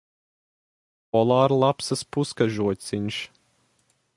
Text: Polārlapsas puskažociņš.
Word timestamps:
Polārlapsas 1.17 2.03
puskažociņš. 2.17 3.21